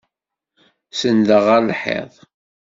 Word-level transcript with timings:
Senndeɣ 0.99 1.41
ɣer 1.47 1.61
lḥiḍ. 1.69 2.11